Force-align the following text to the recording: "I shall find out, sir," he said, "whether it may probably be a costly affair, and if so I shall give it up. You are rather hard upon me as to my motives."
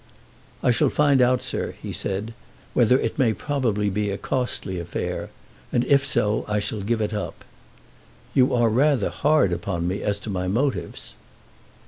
"I 0.63 0.71
shall 0.71 0.89
find 0.89 1.21
out, 1.21 1.43
sir," 1.43 1.75
he 1.79 1.91
said, 1.91 2.33
"whether 2.73 2.97
it 2.99 3.19
may 3.19 3.33
probably 3.33 3.87
be 3.87 4.09
a 4.09 4.17
costly 4.17 4.79
affair, 4.79 5.29
and 5.71 5.85
if 5.85 6.03
so 6.07 6.43
I 6.47 6.57
shall 6.57 6.81
give 6.81 7.01
it 7.01 7.13
up. 7.13 7.43
You 8.33 8.51
are 8.55 8.69
rather 8.69 9.09
hard 9.11 9.53
upon 9.53 9.87
me 9.87 10.01
as 10.01 10.17
to 10.21 10.31
my 10.31 10.47
motives." 10.47 11.13